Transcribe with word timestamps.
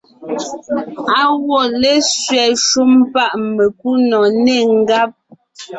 Á 1.17 1.21
wɔ́ 1.45 1.63
lésẅɛ 1.81 2.45
shúm 2.67 2.91
páʼ 3.13 3.31
mekúnɔ̀ɔn, 3.55 4.31
nê 4.45 4.57
ngáb. 4.77 5.11